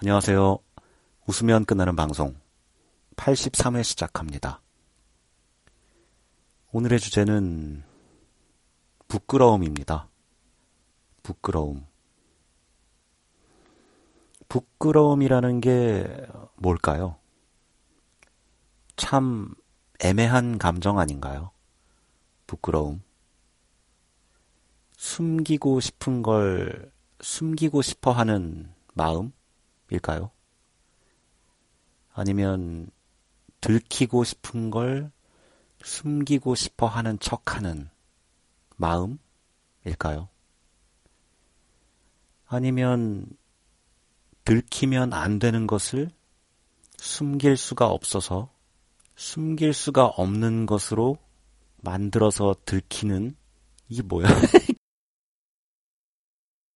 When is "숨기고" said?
24.96-25.80, 27.20-27.82, 35.82-36.54